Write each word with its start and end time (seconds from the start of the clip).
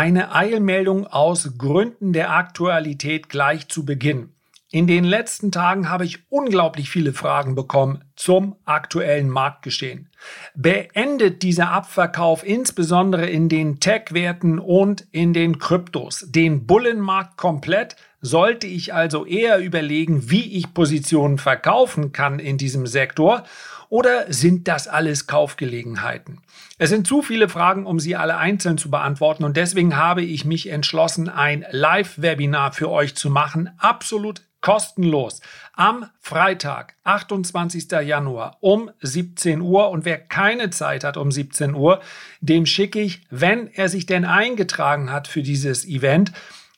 Eine 0.00 0.34
Eilmeldung 0.34 1.06
aus 1.06 1.58
Gründen 1.58 2.14
der 2.14 2.30
Aktualität 2.30 3.28
gleich 3.28 3.68
zu 3.68 3.84
Beginn. 3.84 4.30
In 4.70 4.86
den 4.86 5.04
letzten 5.04 5.52
Tagen 5.52 5.90
habe 5.90 6.06
ich 6.06 6.20
unglaublich 6.30 6.88
viele 6.88 7.12
Fragen 7.12 7.54
bekommen 7.54 8.02
zum 8.16 8.56
aktuellen 8.64 9.28
Marktgeschehen. 9.28 10.08
Beendet 10.54 11.42
dieser 11.42 11.70
Abverkauf 11.70 12.46
insbesondere 12.46 13.26
in 13.28 13.50
den 13.50 13.78
Tech-Werten 13.78 14.58
und 14.58 15.06
in 15.12 15.34
den 15.34 15.58
Kryptos 15.58 16.24
den 16.30 16.66
Bullenmarkt 16.66 17.36
komplett? 17.36 17.96
Sollte 18.22 18.66
ich 18.66 18.94
also 18.94 19.26
eher 19.26 19.58
überlegen, 19.58 20.30
wie 20.30 20.56
ich 20.56 20.72
Positionen 20.72 21.36
verkaufen 21.36 22.12
kann 22.12 22.38
in 22.38 22.56
diesem 22.56 22.86
Sektor? 22.86 23.44
Oder 23.90 24.32
sind 24.32 24.68
das 24.68 24.86
alles 24.86 25.26
Kaufgelegenheiten? 25.26 26.40
Es 26.78 26.90
sind 26.90 27.08
zu 27.08 27.22
viele 27.22 27.48
Fragen, 27.48 27.86
um 27.86 27.98
sie 27.98 28.14
alle 28.14 28.36
einzeln 28.36 28.78
zu 28.78 28.88
beantworten 28.88 29.42
und 29.44 29.56
deswegen 29.56 29.96
habe 29.96 30.22
ich 30.22 30.44
mich 30.44 30.68
entschlossen, 30.68 31.28
ein 31.28 31.66
Live-Webinar 31.70 32.72
für 32.72 32.88
euch 32.88 33.16
zu 33.16 33.30
machen, 33.30 33.70
absolut 33.78 34.42
kostenlos 34.60 35.40
am 35.72 36.06
Freitag, 36.20 36.94
28. 37.04 37.90
Januar 38.04 38.58
um 38.60 38.90
17 39.00 39.60
Uhr. 39.60 39.90
Und 39.90 40.04
wer 40.04 40.18
keine 40.18 40.70
Zeit 40.70 41.04
hat 41.04 41.16
um 41.16 41.32
17 41.32 41.74
Uhr, 41.74 42.00
dem 42.40 42.66
schicke 42.66 43.00
ich, 43.00 43.22
wenn 43.30 43.66
er 43.66 43.88
sich 43.88 44.06
denn 44.06 44.24
eingetragen 44.24 45.10
hat 45.10 45.26
für 45.26 45.42
dieses 45.42 45.86
Event, 45.86 46.32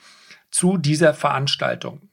zu 0.51 0.77
dieser 0.77 1.13
Veranstaltung. 1.13 2.09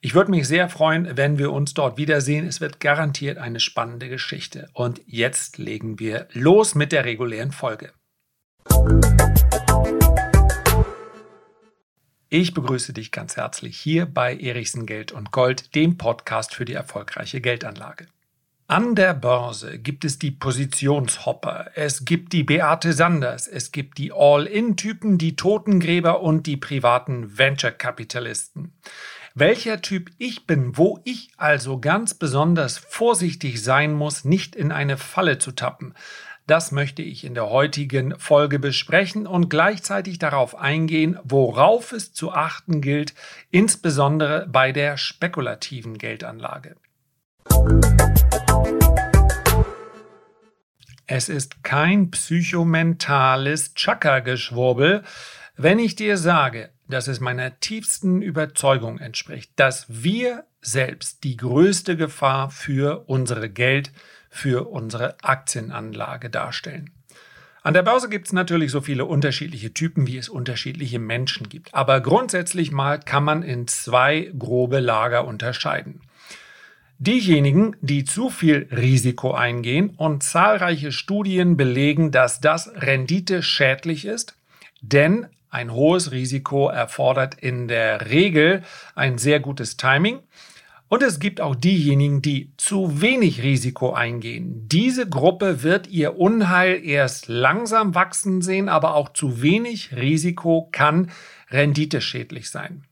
Ich 0.00 0.14
würde 0.14 0.30
mich 0.30 0.46
sehr 0.46 0.68
freuen, 0.68 1.16
wenn 1.16 1.38
wir 1.38 1.52
uns 1.52 1.74
dort 1.74 1.98
wiedersehen. 1.98 2.46
Es 2.46 2.60
wird 2.60 2.80
garantiert 2.80 3.38
eine 3.38 3.60
spannende 3.60 4.08
Geschichte. 4.08 4.68
Und 4.72 5.00
jetzt 5.06 5.58
legen 5.58 5.98
wir 5.98 6.28
los 6.32 6.74
mit 6.74 6.92
der 6.92 7.04
regulären 7.04 7.50
Folge. 7.50 7.92
Ich 12.38 12.52
begrüße 12.52 12.92
dich 12.92 13.12
ganz 13.12 13.38
herzlich 13.38 13.78
hier 13.78 14.04
bei 14.04 14.36
Erichsen 14.36 14.84
Geld 14.84 15.10
und 15.10 15.32
Gold, 15.32 15.74
dem 15.74 15.96
Podcast 15.96 16.54
für 16.54 16.66
die 16.66 16.74
erfolgreiche 16.74 17.40
Geldanlage. 17.40 18.08
An 18.66 18.94
der 18.94 19.14
Börse 19.14 19.78
gibt 19.78 20.04
es 20.04 20.18
die 20.18 20.32
Positionshopper, 20.32 21.70
es 21.76 22.04
gibt 22.04 22.34
die 22.34 22.42
Beate 22.42 22.92
Sanders, 22.92 23.48
es 23.48 23.72
gibt 23.72 23.96
die 23.96 24.12
All-In-Typen, 24.12 25.16
die 25.16 25.34
Totengräber 25.34 26.20
und 26.20 26.46
die 26.46 26.58
privaten 26.58 27.38
Venture-Kapitalisten. 27.38 28.74
Welcher 29.34 29.80
Typ 29.80 30.10
ich 30.18 30.46
bin, 30.46 30.76
wo 30.76 31.00
ich 31.04 31.30
also 31.38 31.80
ganz 31.80 32.12
besonders 32.12 32.76
vorsichtig 32.76 33.62
sein 33.62 33.94
muss, 33.94 34.26
nicht 34.26 34.54
in 34.54 34.72
eine 34.72 34.98
Falle 34.98 35.38
zu 35.38 35.52
tappen, 35.52 35.94
das 36.46 36.70
möchte 36.70 37.02
ich 37.02 37.24
in 37.24 37.34
der 37.34 37.50
heutigen 37.50 38.16
Folge 38.18 38.58
besprechen 38.58 39.26
und 39.26 39.50
gleichzeitig 39.50 40.18
darauf 40.18 40.54
eingehen, 40.56 41.18
worauf 41.24 41.92
es 41.92 42.12
zu 42.12 42.32
achten 42.32 42.80
gilt, 42.80 43.14
insbesondere 43.50 44.46
bei 44.46 44.70
der 44.70 44.96
spekulativen 44.96 45.98
Geldanlage. 45.98 46.76
Es 51.08 51.28
ist 51.28 51.62
kein 51.64 52.10
psychomentales 52.10 53.74
Chakra-Geschwurbel, 53.74 55.02
wenn 55.56 55.78
ich 55.78 55.96
dir 55.96 56.16
sage, 56.16 56.70
dass 56.88 57.08
es 57.08 57.18
meiner 57.18 57.58
tiefsten 57.58 58.22
Überzeugung 58.22 58.98
entspricht, 58.98 59.52
dass 59.56 59.86
wir 59.88 60.44
selbst 60.60 61.24
die 61.24 61.36
größte 61.36 61.96
Gefahr 61.96 62.50
für 62.50 63.08
unsere 63.08 63.50
Geld- 63.50 63.90
für 64.36 64.68
unsere 64.68 65.16
Aktienanlage 65.22 66.30
darstellen. 66.30 66.90
An 67.62 67.74
der 67.74 67.82
Börse 67.82 68.08
gibt 68.08 68.26
es 68.26 68.32
natürlich 68.32 68.70
so 68.70 68.80
viele 68.80 69.06
unterschiedliche 69.06 69.74
Typen, 69.74 70.06
wie 70.06 70.18
es 70.18 70.28
unterschiedliche 70.28 71.00
Menschen 71.00 71.48
gibt. 71.48 71.74
Aber 71.74 72.00
grundsätzlich 72.00 72.70
mal 72.70 73.00
kann 73.00 73.24
man 73.24 73.42
in 73.42 73.66
zwei 73.66 74.30
grobe 74.38 74.78
Lager 74.78 75.26
unterscheiden. 75.26 76.00
Diejenigen, 76.98 77.74
die 77.80 78.04
zu 78.04 78.30
viel 78.30 78.68
Risiko 78.70 79.32
eingehen 79.32 79.90
und 79.96 80.22
zahlreiche 80.22 80.92
Studien 80.92 81.56
belegen, 81.56 82.12
dass 82.12 82.40
das 82.40 82.70
Rendite 82.72 83.42
schädlich 83.42 84.04
ist, 84.04 84.36
denn 84.80 85.26
ein 85.50 85.72
hohes 85.72 86.12
Risiko 86.12 86.68
erfordert 86.68 87.34
in 87.34 87.66
der 87.66 88.10
Regel 88.10 88.62
ein 88.94 89.18
sehr 89.18 89.40
gutes 89.40 89.76
Timing 89.76 90.20
und 90.88 91.02
es 91.02 91.18
gibt 91.18 91.40
auch 91.40 91.56
diejenigen, 91.56 92.22
die 92.22 92.52
zu 92.56 93.00
wenig 93.00 93.42
Risiko 93.42 93.92
eingehen. 93.92 94.68
Diese 94.68 95.08
Gruppe 95.08 95.62
wird 95.62 95.88
ihr 95.88 96.16
Unheil 96.18 96.80
erst 96.84 97.26
langsam 97.26 97.94
wachsen 97.94 98.40
sehen, 98.40 98.68
aber 98.68 98.94
auch 98.94 99.08
zu 99.08 99.42
wenig 99.42 99.96
Risiko 99.96 100.68
kann 100.70 101.10
renditeschädlich 101.50 102.50
sein. 102.50 102.84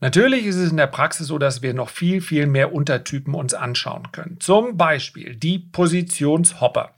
Natürlich 0.00 0.46
ist 0.46 0.56
es 0.56 0.70
in 0.70 0.76
der 0.76 0.86
Praxis 0.86 1.26
so, 1.26 1.38
dass 1.38 1.62
wir 1.62 1.74
noch 1.74 1.90
viel, 1.90 2.20
viel 2.20 2.46
mehr 2.46 2.72
Untertypen 2.72 3.34
uns 3.34 3.54
anschauen 3.54 4.12
können. 4.12 4.38
Zum 4.40 4.76
Beispiel 4.76 5.36
die 5.36 5.58
Positionshopper 5.58 6.94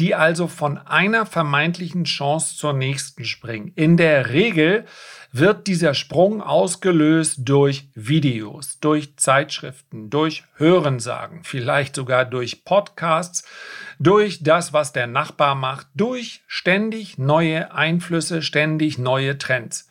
die 0.00 0.14
also 0.14 0.48
von 0.48 0.78
einer 0.78 1.26
vermeintlichen 1.26 2.04
Chance 2.04 2.56
zur 2.56 2.72
nächsten 2.72 3.26
springen. 3.26 3.72
In 3.76 3.98
der 3.98 4.30
Regel 4.30 4.86
wird 5.32 5.66
dieser 5.66 5.94
Sprung 5.94 6.42
ausgelöst 6.42 7.40
durch 7.44 7.88
Videos, 7.94 8.80
durch 8.80 9.16
Zeitschriften, 9.16 10.10
durch 10.10 10.44
Hörensagen, 10.56 11.44
vielleicht 11.44 11.94
sogar 11.94 12.24
durch 12.24 12.64
Podcasts, 12.64 13.44
durch 13.98 14.42
das, 14.42 14.72
was 14.72 14.92
der 14.92 15.06
Nachbar 15.06 15.54
macht, 15.54 15.86
durch 15.94 16.42
ständig 16.46 17.18
neue 17.18 17.72
Einflüsse, 17.72 18.42
ständig 18.42 18.98
neue 18.98 19.38
Trends 19.38 19.88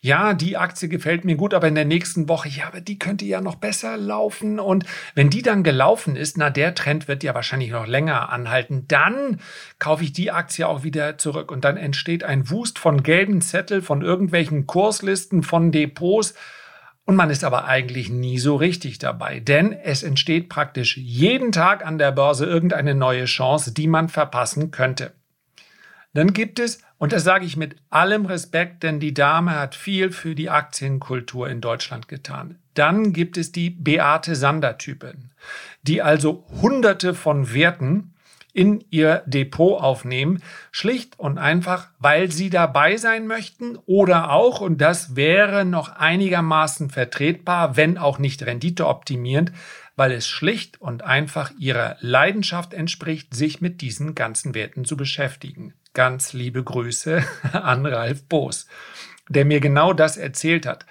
ja, 0.00 0.34
die 0.34 0.56
Aktie 0.56 0.88
gefällt 0.88 1.24
mir 1.24 1.36
gut, 1.36 1.54
aber 1.54 1.68
in 1.68 1.74
der 1.74 1.84
nächsten 1.84 2.28
Woche, 2.28 2.48
ja, 2.48 2.66
aber 2.68 2.80
die 2.80 2.98
könnte 2.98 3.24
ja 3.24 3.40
noch 3.40 3.56
besser 3.56 3.96
laufen. 3.96 4.60
Und 4.60 4.84
wenn 5.14 5.30
die 5.30 5.42
dann 5.42 5.62
gelaufen 5.62 6.16
ist, 6.16 6.36
na, 6.38 6.50
der 6.50 6.74
Trend 6.74 7.08
wird 7.08 7.22
ja 7.22 7.34
wahrscheinlich 7.34 7.70
noch 7.70 7.86
länger 7.86 8.30
anhalten, 8.30 8.84
dann 8.88 9.40
kaufe 9.78 10.04
ich 10.04 10.12
die 10.12 10.30
Aktie 10.30 10.66
auch 10.66 10.82
wieder 10.82 11.18
zurück. 11.18 11.50
Und 11.50 11.64
dann 11.64 11.76
entsteht 11.76 12.24
ein 12.24 12.50
Wust 12.50 12.78
von 12.78 13.02
gelben 13.02 13.40
Zettel, 13.40 13.82
von 13.82 14.02
irgendwelchen 14.02 14.66
Kurslisten, 14.66 15.42
von 15.42 15.72
Depots. 15.72 16.34
Und 17.04 17.16
man 17.16 17.30
ist 17.30 17.44
aber 17.44 17.66
eigentlich 17.66 18.10
nie 18.10 18.38
so 18.38 18.56
richtig 18.56 18.98
dabei, 18.98 19.38
denn 19.38 19.72
es 19.72 20.02
entsteht 20.02 20.48
praktisch 20.48 20.96
jeden 20.96 21.52
Tag 21.52 21.86
an 21.86 21.98
der 21.98 22.10
Börse 22.10 22.46
irgendeine 22.46 22.96
neue 22.96 23.26
Chance, 23.26 23.72
die 23.72 23.86
man 23.86 24.08
verpassen 24.08 24.72
könnte. 24.72 25.12
Dann 26.16 26.32
gibt 26.32 26.60
es, 26.60 26.78
und 26.96 27.12
das 27.12 27.24
sage 27.24 27.44
ich 27.44 27.58
mit 27.58 27.76
allem 27.90 28.24
Respekt, 28.24 28.82
denn 28.82 29.00
die 29.00 29.12
Dame 29.12 29.50
hat 29.50 29.74
viel 29.74 30.10
für 30.10 30.34
die 30.34 30.48
Aktienkultur 30.48 31.46
in 31.50 31.60
Deutschland 31.60 32.08
getan. 32.08 32.58
Dann 32.72 33.12
gibt 33.12 33.36
es 33.36 33.52
die 33.52 33.68
Beate 33.68 34.34
Sander-Typen, 34.34 35.30
die 35.82 36.00
also 36.00 36.46
hunderte 36.62 37.12
von 37.12 37.52
Werten 37.52 38.14
in 38.54 38.82
ihr 38.88 39.24
Depot 39.26 39.78
aufnehmen, 39.78 40.42
schlicht 40.72 41.18
und 41.18 41.36
einfach, 41.36 41.88
weil 41.98 42.32
sie 42.32 42.48
dabei 42.48 42.96
sein 42.96 43.26
möchten 43.26 43.76
oder 43.84 44.30
auch, 44.30 44.62
und 44.62 44.80
das 44.80 45.16
wäre 45.16 45.66
noch 45.66 45.96
einigermaßen 45.96 46.88
vertretbar, 46.88 47.76
wenn 47.76 47.98
auch 47.98 48.18
nicht 48.18 48.42
renditeoptimierend, 48.46 49.52
weil 49.96 50.12
es 50.12 50.26
schlicht 50.26 50.80
und 50.80 51.02
einfach 51.02 51.52
ihrer 51.58 51.98
Leidenschaft 52.00 52.72
entspricht, 52.72 53.34
sich 53.34 53.60
mit 53.60 53.82
diesen 53.82 54.14
ganzen 54.14 54.54
Werten 54.54 54.86
zu 54.86 54.96
beschäftigen. 54.96 55.74
Ganz 55.96 56.34
liebe 56.34 56.62
Grüße 56.62 57.24
an 57.54 57.86
Ralf 57.86 58.24
Boos, 58.24 58.66
der 59.30 59.46
mir 59.46 59.60
genau 59.60 59.94
das 59.94 60.18
erzählt 60.18 60.66
hat. 60.66 60.84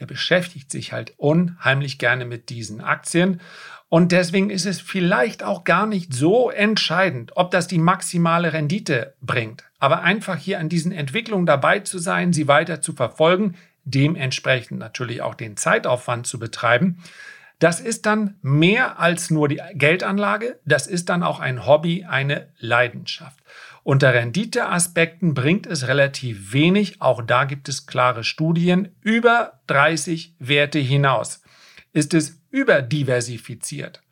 Der 0.00 0.06
beschäftigt 0.06 0.70
sich 0.70 0.94
halt 0.94 1.12
unheimlich 1.18 1.98
gerne 1.98 2.24
mit 2.24 2.48
diesen 2.48 2.80
Aktien. 2.80 3.42
Und 3.90 4.10
deswegen 4.10 4.48
ist 4.48 4.64
es 4.64 4.80
vielleicht 4.80 5.42
auch 5.42 5.64
gar 5.64 5.86
nicht 5.86 6.14
so 6.14 6.48
entscheidend, 6.48 7.32
ob 7.36 7.50
das 7.50 7.66
die 7.68 7.78
maximale 7.78 8.54
Rendite 8.54 9.12
bringt. 9.20 9.64
Aber 9.80 10.00
einfach 10.00 10.38
hier 10.38 10.60
an 10.60 10.70
diesen 10.70 10.92
Entwicklungen 10.92 11.44
dabei 11.44 11.80
zu 11.80 11.98
sein, 11.98 12.32
sie 12.32 12.48
weiter 12.48 12.80
zu 12.80 12.94
verfolgen, 12.94 13.54
dementsprechend 13.84 14.78
natürlich 14.78 15.20
auch 15.20 15.34
den 15.34 15.58
Zeitaufwand 15.58 16.26
zu 16.26 16.38
betreiben, 16.38 17.02
das 17.58 17.80
ist 17.80 18.06
dann 18.06 18.36
mehr 18.40 19.00
als 19.00 19.30
nur 19.30 19.48
die 19.48 19.60
Geldanlage, 19.74 20.60
das 20.64 20.86
ist 20.86 21.08
dann 21.08 21.22
auch 21.22 21.40
ein 21.40 21.66
Hobby, 21.66 22.06
eine 22.08 22.48
Leidenschaft. 22.58 23.40
Unter 23.88 24.12
Renditeaspekten 24.12 25.32
bringt 25.32 25.66
es 25.66 25.88
relativ 25.88 26.52
wenig, 26.52 27.00
auch 27.00 27.22
da 27.22 27.44
gibt 27.44 27.70
es 27.70 27.86
klare 27.86 28.22
Studien, 28.22 28.94
über 29.00 29.62
30 29.66 30.34
Werte 30.38 30.78
hinaus. 30.78 31.42
Ist 31.94 32.12
es 32.12 32.38
überdiversifiziert, 32.50 34.02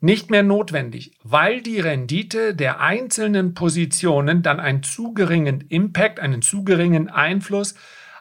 nicht 0.00 0.30
mehr 0.30 0.42
notwendig, 0.42 1.12
weil 1.22 1.60
die 1.60 1.78
Rendite 1.78 2.54
der 2.54 2.80
einzelnen 2.80 3.52
Positionen 3.52 4.42
dann 4.42 4.60
einen 4.60 4.82
zu 4.82 5.12
geringen 5.12 5.60
Impact, 5.68 6.18
einen 6.18 6.40
zu 6.40 6.64
geringen 6.64 7.10
Einfluss 7.10 7.74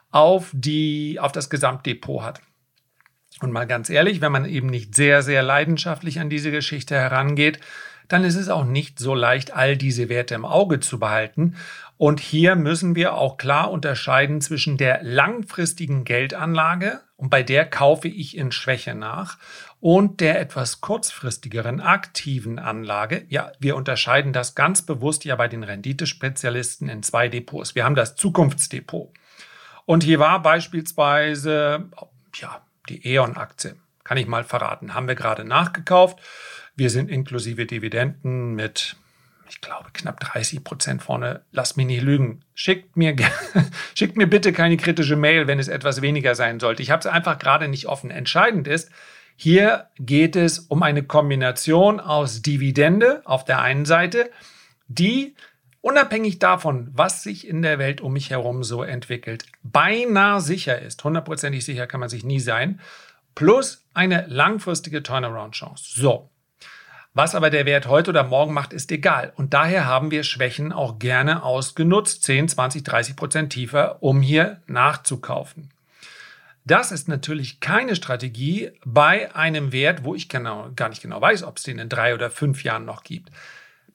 auf, 0.10 0.52
die, 0.52 1.22
auf 1.22 1.32
das 1.32 1.50
Gesamtdepot 1.50 2.22
hat. 2.22 2.42
Und 3.40 3.54
mal 3.54 3.66
ganz 3.66 3.90
ehrlich, 3.90 4.20
wenn 4.20 4.34
man 4.34 4.44
eben 4.44 4.68
nicht 4.68 4.94
sehr, 4.94 5.22
sehr 5.22 5.42
leidenschaftlich 5.42 6.20
an 6.20 6.30
diese 6.30 6.52
Geschichte 6.52 6.96
herangeht, 6.96 7.62
dann 8.12 8.24
ist 8.24 8.36
es 8.36 8.50
auch 8.50 8.66
nicht 8.66 9.00
so 9.00 9.16
leicht, 9.16 9.54
all 9.54 9.78
diese 9.78 10.10
Werte 10.10 10.36
im 10.36 10.46
Auge 10.46 10.80
zu 10.80 11.00
behalten. 11.00 11.56
Und 11.98 12.20
hier 12.20 12.56
müssen 12.56 12.96
wir 12.96 13.14
auch 13.14 13.38
klar 13.38 13.72
unterscheiden 13.72 14.42
zwischen 14.42 14.78
der 14.78 15.04
langfristigen 15.04 16.04
Geldanlage, 16.04 17.02
und 17.16 17.30
bei 17.30 17.44
der 17.44 17.66
kaufe 17.70 18.08
ich 18.08 18.36
in 18.36 18.52
Schwäche 18.52 18.96
nach, 18.96 19.38
und 19.80 20.20
der 20.22 20.40
etwas 20.40 20.82
kurzfristigeren 20.82 21.80
aktiven 21.80 22.58
Anlage. 22.58 23.26
Ja, 23.30 23.52
wir 23.60 23.76
unterscheiden 23.76 24.34
das 24.34 24.56
ganz 24.56 24.82
bewusst 24.82 25.24
ja 25.26 25.36
bei 25.36 25.48
den 25.48 25.64
Renditespezialisten 25.64 26.90
in 26.90 27.04
zwei 27.04 27.28
Depots. 27.28 27.76
Wir 27.76 27.86
haben 27.86 27.96
das 27.96 28.16
Zukunftsdepot. 28.16 29.14
Und 29.86 30.04
hier 30.04 30.20
war 30.20 30.42
beispielsweise, 30.42 31.90
ja, 32.34 32.62
die 32.90 33.06
E.ON-Aktie. 33.06 33.76
Kann 34.04 34.18
ich 34.18 34.28
mal 34.28 34.44
verraten. 34.44 34.94
Haben 34.94 35.08
wir 35.08 35.16
gerade 35.16 35.46
nachgekauft. 35.46 36.20
Wir 36.82 36.90
sind 36.90 37.12
inklusive 37.12 37.68
Dividenden 37.68 38.56
mit, 38.56 38.96
ich 39.48 39.62
glaube, 39.62 39.90
knapp 39.94 40.20
30 40.20 40.64
Prozent 40.64 41.04
vorne. 41.04 41.42
Lasst 41.52 41.78
mich 41.78 41.86
nicht 41.86 42.02
lügen. 42.02 42.44
Schickt 42.56 42.98
mir, 42.98 43.16
schickt 43.94 44.18
mir 44.18 44.26
bitte 44.26 44.52
keine 44.52 44.78
kritische 44.78 45.16
Mail, 45.16 45.46
wenn 45.46 45.60
es 45.60 45.68
etwas 45.68 46.02
weniger 46.02 46.34
sein 46.34 46.60
sollte. 46.60 46.82
Ich 46.82 46.90
habe 46.90 47.02
es 47.02 47.06
einfach 47.06 47.38
gerade 47.38 47.68
nicht 47.68 47.86
offen. 47.86 48.10
Entscheidend 48.10 48.68
ist, 48.68 48.90
hier 49.36 49.90
geht 50.00 50.36
es 50.36 50.58
um 50.58 50.82
eine 50.82 51.04
Kombination 51.04 52.00
aus 52.00 52.42
Dividende 52.42 53.22
auf 53.26 53.46
der 53.46 53.62
einen 53.62 53.86
Seite, 53.86 54.32
die 54.88 55.36
unabhängig 55.82 56.40
davon, 56.40 56.90
was 56.94 57.22
sich 57.22 57.48
in 57.48 57.62
der 57.62 57.78
Welt 57.78 58.02
um 58.02 58.14
mich 58.14 58.32
herum 58.32 58.64
so 58.64 58.82
entwickelt, 58.82 59.46
beinahe 59.62 60.42
sicher 60.42 60.82
ist. 60.82 61.04
Hundertprozentig 61.04 61.64
sicher 61.64 61.86
kann 61.86 62.00
man 62.00 62.10
sich 62.10 62.24
nie 62.24 62.40
sein. 62.40 62.80
Plus 63.36 63.86
eine 63.94 64.26
langfristige 64.26 65.04
Turnaround-Chance. 65.04 65.84
So. 66.02 66.32
Was 67.14 67.36
aber 67.36 67.50
der 67.50 67.66
Wert 67.66 67.88
heute 67.88 68.12
oder 68.12 68.24
morgen 68.24 68.54
macht, 68.54 68.72
ist 68.72 68.90
egal. 68.92 69.34
Und 69.36 69.54
daher 69.54 69.86
haben 69.86 70.12
wir 70.12 70.24
Schwächen 70.24 70.72
auch 70.72 70.98
gerne 70.98 71.44
ausgenutzt, 71.44 72.24
10, 72.24 72.48
20, 72.48 72.84
30 72.84 73.16
Prozent 73.18 73.52
tiefer, 73.52 74.02
um 74.02 74.22
hier 74.22 74.62
nachzukaufen. 74.68 75.70
Das 76.64 76.92
ist 76.92 77.10
natürlich 77.10 77.60
keine 77.60 77.96
Strategie 77.96 78.72
bei 78.86 79.36
einem 79.36 79.74
Wert, 79.74 80.06
wo 80.06 80.16
ich 80.16 80.30
genau, 80.30 80.70
gar 80.76 80.88
nicht 80.88 81.02
genau 81.02 81.20
weiß, 81.20 81.44
ob 81.44 81.58
es 81.58 81.64
den 81.64 81.80
in 81.80 81.90
drei 81.90 82.14
oder 82.14 82.30
fünf 82.30 82.64
Jahren 82.64 82.86
noch 82.86 83.04
gibt. 83.04 83.30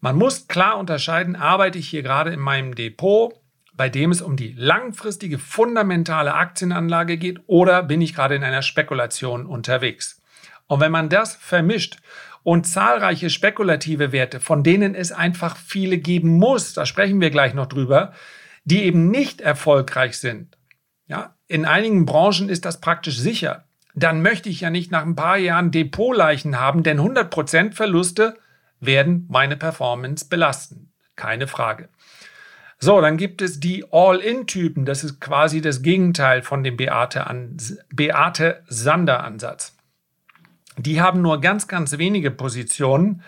Man 0.00 0.16
muss 0.16 0.46
klar 0.46 0.76
unterscheiden, 0.76 1.36
arbeite 1.36 1.78
ich 1.78 1.88
hier 1.88 2.02
gerade 2.02 2.32
in 2.32 2.40
meinem 2.40 2.74
Depot, 2.74 3.32
bei 3.72 3.88
dem 3.88 4.10
es 4.10 4.20
um 4.20 4.36
die 4.36 4.52
langfristige 4.52 5.38
fundamentale 5.38 6.34
Aktienanlage 6.34 7.16
geht, 7.16 7.40
oder 7.46 7.82
bin 7.82 8.02
ich 8.02 8.14
gerade 8.14 8.34
in 8.34 8.44
einer 8.44 8.62
Spekulation 8.62 9.46
unterwegs? 9.46 10.20
Und 10.66 10.80
wenn 10.80 10.92
man 10.92 11.08
das 11.08 11.34
vermischt 11.36 11.98
und 12.46 12.64
zahlreiche 12.64 13.28
spekulative 13.28 14.12
Werte, 14.12 14.38
von 14.38 14.62
denen 14.62 14.94
es 14.94 15.10
einfach 15.10 15.56
viele 15.56 15.98
geben 15.98 16.36
muss, 16.36 16.74
da 16.74 16.86
sprechen 16.86 17.20
wir 17.20 17.30
gleich 17.30 17.54
noch 17.54 17.66
drüber, 17.66 18.12
die 18.64 18.84
eben 18.84 19.10
nicht 19.10 19.40
erfolgreich 19.40 20.18
sind. 20.18 20.56
Ja, 21.08 21.34
in 21.48 21.64
einigen 21.64 22.06
Branchen 22.06 22.48
ist 22.48 22.64
das 22.64 22.80
praktisch 22.80 23.18
sicher. 23.18 23.64
Dann 23.96 24.22
möchte 24.22 24.48
ich 24.48 24.60
ja 24.60 24.70
nicht 24.70 24.92
nach 24.92 25.02
ein 25.02 25.16
paar 25.16 25.38
Jahren 25.38 25.72
Depotleichen 25.72 26.60
haben, 26.60 26.84
denn 26.84 27.00
100% 27.00 27.72
Verluste 27.72 28.38
werden 28.78 29.26
meine 29.28 29.56
Performance 29.56 30.28
belasten. 30.28 30.92
Keine 31.16 31.48
Frage. 31.48 31.88
So, 32.78 33.00
dann 33.00 33.16
gibt 33.16 33.42
es 33.42 33.58
die 33.58 33.86
All-In-Typen. 33.90 34.84
Das 34.84 35.02
ist 35.02 35.20
quasi 35.20 35.60
das 35.60 35.82
Gegenteil 35.82 36.42
von 36.42 36.62
dem 36.62 36.76
Beate-Sander-Ansatz. 36.76 39.75
Die 40.78 41.00
haben 41.00 41.22
nur 41.22 41.40
ganz, 41.40 41.68
ganz 41.68 41.98
wenige 41.98 42.30
Positionen 42.30 43.22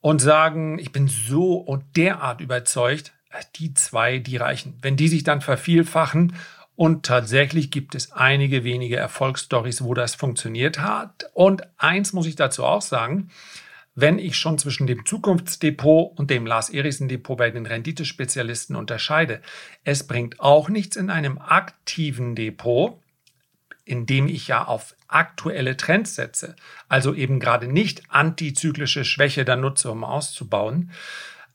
und 0.00 0.20
sagen, 0.20 0.78
ich 0.78 0.92
bin 0.92 1.08
so 1.08 1.54
und 1.54 1.84
derart 1.96 2.40
überzeugt, 2.40 3.12
die 3.56 3.72
zwei, 3.74 4.18
die 4.18 4.36
reichen. 4.36 4.78
Wenn 4.82 4.96
die 4.96 5.08
sich 5.08 5.24
dann 5.24 5.40
vervielfachen 5.40 6.34
und 6.76 7.04
tatsächlich 7.04 7.70
gibt 7.70 7.94
es 7.94 8.12
einige 8.12 8.64
wenige 8.64 8.96
Erfolgsstories, 8.96 9.84
wo 9.84 9.94
das 9.94 10.14
funktioniert 10.14 10.80
hat. 10.80 11.30
Und 11.34 11.62
eins 11.78 12.12
muss 12.12 12.26
ich 12.26 12.36
dazu 12.36 12.64
auch 12.64 12.82
sagen, 12.82 13.30
wenn 13.94 14.18
ich 14.18 14.36
schon 14.36 14.58
zwischen 14.58 14.86
dem 14.86 15.04
Zukunftsdepot 15.04 16.18
und 16.18 16.30
dem 16.30 16.46
Lars 16.46 16.70
Erichsen 16.70 17.08
Depot 17.08 17.36
bei 17.36 17.50
den 17.50 17.66
Renditespezialisten 17.66 18.74
unterscheide. 18.74 19.42
Es 19.84 20.06
bringt 20.06 20.40
auch 20.40 20.70
nichts 20.70 20.96
in 20.96 21.10
einem 21.10 21.38
aktiven 21.38 22.34
Depot, 22.34 23.01
in 23.84 24.06
dem 24.06 24.28
ich 24.28 24.48
ja 24.48 24.64
auf 24.64 24.94
aktuelle 25.08 25.76
Trends 25.76 26.14
setze, 26.14 26.56
also 26.88 27.14
eben 27.14 27.40
gerade 27.40 27.66
nicht 27.66 28.02
antizyklische 28.08 29.04
Schwäche 29.04 29.44
dann 29.44 29.60
nutze, 29.60 29.90
um 29.90 30.04
auszubauen. 30.04 30.90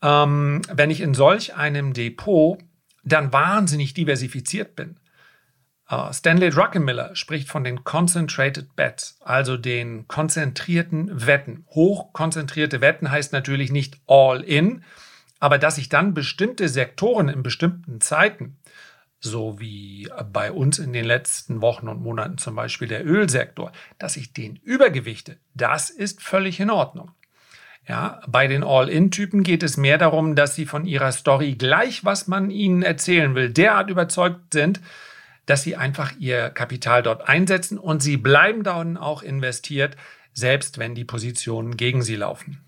Ähm, 0.01 0.61
wenn 0.71 0.91
ich 0.91 1.01
in 1.01 1.13
solch 1.13 1.55
einem 1.55 1.93
Depot 1.93 2.59
dann 3.03 3.33
wahnsinnig 3.33 3.93
diversifiziert 3.93 4.75
bin, 4.75 4.97
Uh, 5.89 6.11
Stanley 6.11 6.49
Druckenmiller 6.49 7.15
spricht 7.15 7.47
von 7.47 7.63
den 7.63 7.85
Concentrated 7.85 8.75
Bets, 8.75 9.19
also 9.23 9.55
den 9.55 10.05
konzentrierten 10.09 11.25
Wetten. 11.25 11.65
Hochkonzentrierte 11.69 12.81
Wetten 12.81 13.09
heißt 13.09 13.31
natürlich 13.31 13.71
nicht 13.71 13.95
all 14.05 14.41
in, 14.41 14.83
aber 15.39 15.57
dass 15.57 15.77
ich 15.77 15.87
dann 15.87 16.13
bestimmte 16.13 16.67
Sektoren 16.67 17.29
in 17.29 17.41
bestimmten 17.41 18.01
Zeiten, 18.01 18.57
so 19.19 19.59
wie 19.59 20.09
bei 20.31 20.51
uns 20.51 20.79
in 20.79 20.93
den 20.93 21.05
letzten 21.05 21.61
Wochen 21.61 21.87
und 21.87 22.01
Monaten 22.01 22.37
zum 22.37 22.55
Beispiel 22.55 22.87
der 22.87 23.05
Ölsektor, 23.05 23.71
dass 23.97 24.17
ich 24.17 24.33
den 24.33 24.57
übergewichte, 24.57 25.37
das 25.53 25.89
ist 25.89 26.21
völlig 26.21 26.59
in 26.59 26.69
Ordnung. 26.69 27.11
Ja, 27.87 28.21
bei 28.27 28.47
den 28.47 28.63
All-In-Typen 28.63 29.43
geht 29.43 29.63
es 29.63 29.77
mehr 29.77 29.97
darum, 29.97 30.35
dass 30.35 30.55
sie 30.55 30.65
von 30.65 30.85
ihrer 30.85 31.13
Story 31.13 31.53
gleich, 31.53 32.03
was 32.03 32.27
man 32.27 32.51
ihnen 32.51 32.83
erzählen 32.83 33.33
will, 33.33 33.49
derart 33.49 33.89
überzeugt 33.89 34.53
sind, 34.53 34.81
dass 35.45 35.63
sie 35.63 35.77
einfach 35.77 36.11
ihr 36.19 36.49
Kapital 36.49 37.01
dort 37.01 37.29
einsetzen 37.29 37.77
und 37.77 38.03
sie 38.03 38.17
bleiben 38.17 38.63
dann 38.63 38.97
auch 38.97 39.23
investiert, 39.23 39.95
selbst 40.33 40.77
wenn 40.77 40.95
die 40.95 41.05
Positionen 41.05 41.77
gegen 41.77 42.01
sie 42.01 42.17
laufen. 42.17 42.61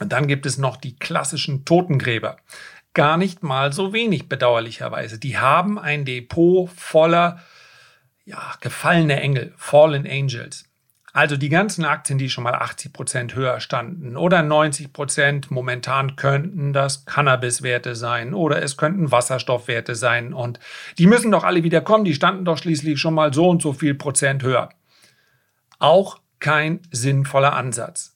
Und 0.00 0.12
dann 0.12 0.26
gibt 0.26 0.46
es 0.46 0.58
noch 0.58 0.76
die 0.76 0.96
klassischen 0.96 1.64
Totengräber. 1.64 2.38
Gar 2.94 3.16
nicht 3.16 3.42
mal 3.42 3.72
so 3.72 3.92
wenig 3.92 4.28
bedauerlicherweise. 4.28 5.18
Die 5.18 5.38
haben 5.38 5.78
ein 5.78 6.04
Depot 6.04 6.70
voller 6.70 7.40
ja, 8.24 8.54
gefallene 8.60 9.20
Engel, 9.20 9.52
Fallen 9.56 10.06
Angels. 10.06 10.64
Also 11.12 11.36
die 11.36 11.48
ganzen 11.48 11.84
Aktien, 11.84 12.18
die 12.18 12.28
schon 12.28 12.42
mal 12.42 12.54
80 12.56 12.92
Prozent 12.92 13.34
höher 13.36 13.60
standen 13.60 14.16
oder 14.16 14.42
90 14.42 14.92
Prozent, 14.92 15.48
momentan 15.48 16.16
könnten 16.16 16.72
das 16.72 17.04
Cannabis-Werte 17.04 17.94
sein 17.94 18.34
oder 18.34 18.60
es 18.60 18.76
könnten 18.76 19.12
Wasserstoffwerte 19.12 19.94
sein 19.94 20.32
und 20.32 20.58
die 20.98 21.06
müssen 21.06 21.30
doch 21.30 21.44
alle 21.44 21.62
wieder 21.62 21.82
kommen. 21.82 22.04
Die 22.04 22.14
standen 22.14 22.44
doch 22.44 22.58
schließlich 22.58 22.98
schon 22.98 23.14
mal 23.14 23.32
so 23.32 23.48
und 23.48 23.62
so 23.62 23.72
viel 23.72 23.94
Prozent 23.94 24.42
höher. 24.42 24.70
Auch 25.78 26.18
kein 26.40 26.80
sinnvoller 26.90 27.54
Ansatz. 27.54 28.13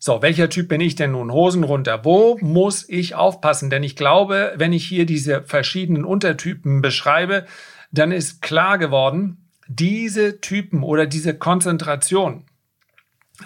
So, 0.00 0.22
welcher 0.22 0.48
Typ 0.48 0.68
bin 0.68 0.80
ich 0.80 0.94
denn 0.94 1.12
nun? 1.12 1.32
Hosen 1.32 1.64
runter. 1.64 2.04
Wo 2.04 2.38
muss 2.40 2.88
ich 2.88 3.16
aufpassen? 3.16 3.68
Denn 3.68 3.82
ich 3.82 3.96
glaube, 3.96 4.52
wenn 4.56 4.72
ich 4.72 4.86
hier 4.86 5.06
diese 5.06 5.42
verschiedenen 5.42 6.04
Untertypen 6.04 6.82
beschreibe, 6.82 7.46
dann 7.90 8.12
ist 8.12 8.40
klar 8.40 8.78
geworden, 8.78 9.48
diese 9.66 10.40
Typen 10.40 10.82
oder 10.82 11.06
diese 11.06 11.36
Konzentration 11.36 12.44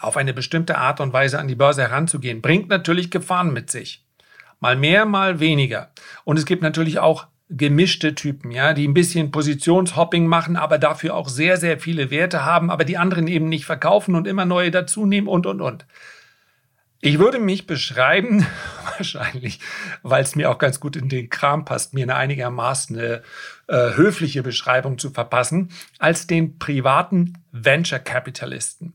auf 0.01 0.17
eine 0.17 0.35
bestimmte 0.35 0.79
Art 0.79 1.01
und 1.01 1.13
Weise 1.13 1.39
an 1.39 1.49
die 1.49 1.55
Börse 1.55 1.83
heranzugehen, 1.83 2.43
bringt 2.43 2.69
natürlich 2.69 3.11
Gefahren 3.11 3.53
mit 3.53 3.71
sich. 3.71 4.05
Mal 4.61 4.77
mehr, 4.77 5.07
mal 5.07 5.41
weniger. 5.41 5.91
Und 6.25 6.39
es 6.39 6.47
gibt 6.47 6.63
natürlich 6.63 6.99
auch 6.99 7.27
gemischte 7.49 8.15
Typen, 8.15 8.51
ja, 8.51 8.73
die 8.73 8.89
ein 8.89 8.95
bisschen 8.95 9.31
Positionshopping 9.31 10.27
machen, 10.27 10.57
aber 10.57 10.79
dafür 10.79 11.15
auch 11.15 11.29
sehr, 11.29 11.57
sehr 11.57 11.79
viele 11.79 12.11
Werte 12.11 12.45
haben, 12.45 12.71
aber 12.71 12.85
die 12.85 12.97
anderen 12.97 13.27
eben 13.27 13.49
nicht 13.49 13.67
verkaufen 13.67 14.15
und 14.15 14.27
immer 14.27 14.47
neue 14.47 14.71
dazunehmen 14.71 15.29
und, 15.29 15.47
und, 15.47 15.61
und. 15.61 15.87
Ich 17.05 17.19
würde 17.19 17.41
mich 17.41 17.67
beschreiben, 17.67 18.47
wahrscheinlich, 18.97 19.59
weil 20.05 20.23
es 20.23 20.37
mir 20.37 20.49
auch 20.49 20.59
ganz 20.59 20.79
gut 20.79 20.95
in 20.95 21.09
den 21.09 21.29
Kram 21.31 21.65
passt, 21.65 21.95
mir 21.95 22.05
eine 22.05 22.15
einigermaßen 22.15 22.97
eine, 22.97 23.23
äh, 23.67 23.97
höfliche 23.97 24.45
Beschreibung 24.45 24.99
zu 24.99 25.11
verpassen, 25.11 25.71
als 25.99 26.29
den 26.29 26.61
privaten 26.61 27.43
Venture 27.51 27.99
Capitalisten. 27.99 28.93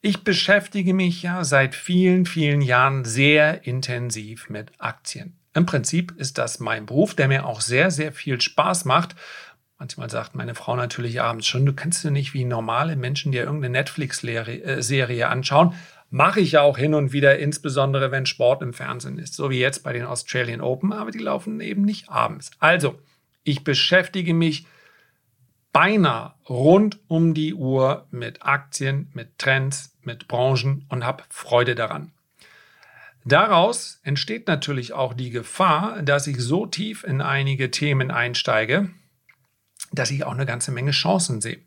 Ich 0.00 0.24
beschäftige 0.24 0.92
mich 0.92 1.22
ja 1.22 1.44
seit 1.44 1.76
vielen, 1.76 2.26
vielen 2.26 2.62
Jahren 2.62 3.04
sehr 3.04 3.64
intensiv 3.64 4.50
mit 4.50 4.72
Aktien. 4.78 5.38
Im 5.54 5.66
Prinzip 5.66 6.16
ist 6.16 6.38
das 6.38 6.58
mein 6.58 6.84
Beruf, 6.84 7.14
der 7.14 7.28
mir 7.28 7.46
auch 7.46 7.60
sehr, 7.60 7.92
sehr 7.92 8.10
viel 8.10 8.40
Spaß 8.40 8.86
macht. 8.86 9.14
Manchmal 9.78 10.10
sagt 10.10 10.34
meine 10.34 10.56
Frau 10.56 10.74
natürlich 10.74 11.20
abends 11.20 11.46
schon, 11.46 11.64
du 11.64 11.74
kannst 11.74 12.02
du 12.02 12.10
nicht 12.10 12.34
wie 12.34 12.44
normale 12.44 12.96
Menschen 12.96 13.30
dir 13.30 13.44
irgendeine 13.44 13.72
Netflix-Serie 13.72 15.20
äh, 15.20 15.22
anschauen 15.22 15.74
Mache 16.10 16.40
ich 16.40 16.58
auch 16.58 16.78
hin 16.78 16.94
und 16.94 17.12
wieder, 17.12 17.38
insbesondere 17.38 18.10
wenn 18.10 18.26
Sport 18.26 18.62
im 18.62 18.72
Fernsehen 18.72 19.18
ist, 19.18 19.34
so 19.34 19.50
wie 19.50 19.58
jetzt 19.58 19.82
bei 19.82 19.92
den 19.92 20.04
Australian 20.04 20.60
Open, 20.60 20.92
aber 20.92 21.10
die 21.10 21.18
laufen 21.18 21.60
eben 21.60 21.82
nicht 21.82 22.08
abends. 22.08 22.50
Also, 22.58 22.98
ich 23.42 23.64
beschäftige 23.64 24.34
mich 24.34 24.66
beinahe 25.72 26.34
rund 26.48 27.00
um 27.08 27.34
die 27.34 27.54
Uhr 27.54 28.06
mit 28.10 28.42
Aktien, 28.42 29.10
mit 29.12 29.38
Trends, 29.38 29.94
mit 30.02 30.26
Branchen 30.26 30.86
und 30.88 31.04
habe 31.04 31.24
Freude 31.28 31.74
daran. 31.74 32.12
Daraus 33.26 34.00
entsteht 34.04 34.46
natürlich 34.46 34.92
auch 34.92 35.12
die 35.12 35.30
Gefahr, 35.30 36.00
dass 36.02 36.28
ich 36.28 36.38
so 36.38 36.64
tief 36.64 37.02
in 37.02 37.20
einige 37.20 37.72
Themen 37.72 38.12
einsteige, 38.12 38.88
dass 39.92 40.12
ich 40.12 40.24
auch 40.24 40.32
eine 40.32 40.46
ganze 40.46 40.70
Menge 40.70 40.92
Chancen 40.92 41.40
sehe. 41.40 41.58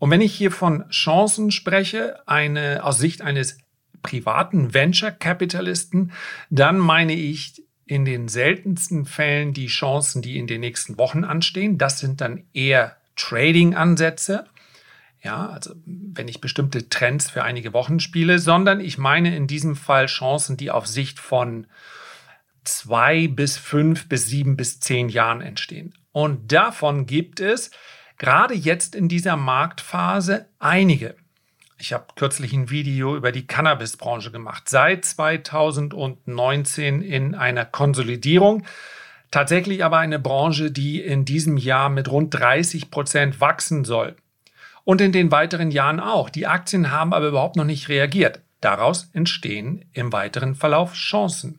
Und 0.00 0.10
wenn 0.10 0.22
ich 0.22 0.34
hier 0.34 0.50
von 0.50 0.88
Chancen 0.88 1.50
spreche, 1.50 2.26
eine, 2.26 2.82
aus 2.82 2.98
Sicht 2.98 3.20
eines 3.20 3.58
privaten 4.02 4.72
Venture-Kapitalisten, 4.72 6.12
dann 6.48 6.78
meine 6.78 7.12
ich 7.12 7.62
in 7.84 8.06
den 8.06 8.26
seltensten 8.26 9.04
Fällen 9.04 9.52
die 9.52 9.66
Chancen, 9.66 10.22
die 10.22 10.38
in 10.38 10.46
den 10.46 10.62
nächsten 10.62 10.96
Wochen 10.96 11.22
anstehen. 11.22 11.76
Das 11.76 11.98
sind 11.98 12.22
dann 12.22 12.44
eher 12.54 12.96
Trading-Ansätze. 13.16 14.46
Ja, 15.22 15.50
also 15.50 15.74
wenn 15.84 16.28
ich 16.28 16.40
bestimmte 16.40 16.88
Trends 16.88 17.28
für 17.28 17.44
einige 17.44 17.74
Wochen 17.74 18.00
spiele, 18.00 18.38
sondern 18.38 18.80
ich 18.80 18.96
meine 18.96 19.36
in 19.36 19.46
diesem 19.46 19.76
Fall 19.76 20.06
Chancen, 20.06 20.56
die 20.56 20.70
auf 20.70 20.86
Sicht 20.86 21.18
von 21.18 21.66
zwei 22.64 23.28
bis 23.28 23.58
fünf 23.58 24.08
bis 24.08 24.28
sieben 24.28 24.56
bis 24.56 24.80
zehn 24.80 25.10
Jahren 25.10 25.42
entstehen. 25.42 25.92
Und 26.12 26.52
davon 26.52 27.04
gibt 27.04 27.40
es 27.40 27.70
gerade 28.20 28.54
jetzt 28.54 28.94
in 28.94 29.08
dieser 29.08 29.36
Marktphase 29.36 30.46
einige. 30.58 31.16
Ich 31.78 31.94
habe 31.94 32.04
kürzlich 32.14 32.52
ein 32.52 32.68
Video 32.68 33.16
über 33.16 33.32
die 33.32 33.46
Cannabisbranche 33.46 34.30
gemacht. 34.30 34.68
Seit 34.68 35.06
2019 35.06 37.00
in 37.00 37.34
einer 37.34 37.64
Konsolidierung. 37.64 38.64
Tatsächlich 39.30 39.82
aber 39.82 39.98
eine 39.98 40.18
Branche, 40.18 40.70
die 40.70 41.00
in 41.00 41.24
diesem 41.24 41.56
Jahr 41.56 41.88
mit 41.88 42.10
rund 42.10 42.34
30 42.34 42.90
Prozent 42.90 43.40
wachsen 43.40 43.86
soll. 43.86 44.16
Und 44.84 45.00
in 45.00 45.12
den 45.12 45.32
weiteren 45.32 45.70
Jahren 45.70 45.98
auch. 45.98 46.28
Die 46.28 46.46
Aktien 46.46 46.90
haben 46.90 47.14
aber 47.14 47.28
überhaupt 47.28 47.56
noch 47.56 47.64
nicht 47.64 47.88
reagiert. 47.88 48.42
Daraus 48.60 49.08
entstehen 49.14 49.86
im 49.94 50.12
weiteren 50.12 50.54
Verlauf 50.54 50.92
Chancen. 50.92 51.58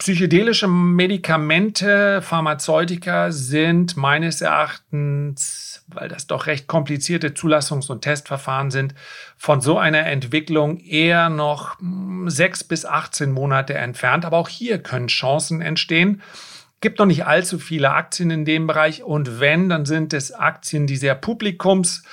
Psychedelische 0.00 0.66
Medikamente, 0.66 2.22
Pharmazeutika 2.22 3.32
sind 3.32 3.98
meines 3.98 4.40
Erachtens, 4.40 5.69
weil 5.94 6.08
das 6.08 6.26
doch 6.26 6.46
recht 6.46 6.66
komplizierte 6.66 7.28
Zulassungs- 7.28 7.90
und 7.90 8.02
Testverfahren 8.02 8.70
sind, 8.70 8.94
von 9.36 9.60
so 9.60 9.78
einer 9.78 10.06
Entwicklung 10.06 10.78
eher 10.78 11.28
noch 11.28 11.78
hm, 11.78 12.28
sechs 12.28 12.64
bis 12.64 12.84
18 12.84 13.30
Monate 13.32 13.74
entfernt. 13.74 14.24
Aber 14.24 14.38
auch 14.38 14.48
hier 14.48 14.78
können 14.78 15.08
Chancen 15.08 15.60
entstehen. 15.60 16.22
Gibt 16.80 16.98
noch 16.98 17.06
nicht 17.06 17.26
allzu 17.26 17.58
viele 17.58 17.90
Aktien 17.90 18.30
in 18.30 18.44
dem 18.44 18.66
Bereich 18.66 19.02
und 19.02 19.38
wenn, 19.40 19.68
dann 19.68 19.84
sind 19.84 20.14
es 20.14 20.32
Aktien, 20.32 20.86
die 20.86 20.96
sehr 20.96 21.14
publikums, 21.14 22.04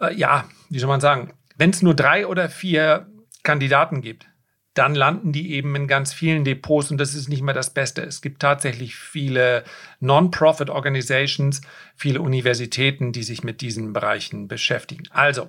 äh, 0.00 0.14
ja, 0.14 0.44
wie 0.70 0.78
soll 0.78 0.88
man 0.88 1.00
sagen, 1.00 1.32
wenn 1.56 1.70
es 1.70 1.82
nur 1.82 1.94
drei 1.94 2.26
oder 2.26 2.48
vier 2.48 3.06
Kandidaten 3.42 4.00
gibt, 4.00 4.26
dann 4.74 4.94
landen 4.94 5.32
die 5.32 5.52
eben 5.54 5.74
in 5.74 5.88
ganz 5.88 6.12
vielen 6.12 6.44
Depots 6.44 6.90
und 6.90 6.98
das 6.98 7.14
ist 7.14 7.28
nicht 7.28 7.42
mehr 7.42 7.54
das 7.54 7.70
Beste. 7.70 8.02
Es 8.02 8.20
gibt 8.20 8.40
tatsächlich 8.40 8.94
viele 8.94 9.64
Non-Profit 10.00 10.70
Organizations, 10.70 11.60
viele 11.96 12.20
Universitäten, 12.20 13.12
die 13.12 13.24
sich 13.24 13.42
mit 13.42 13.60
diesen 13.60 13.92
Bereichen 13.92 14.46
beschäftigen. 14.46 15.04
Also, 15.10 15.48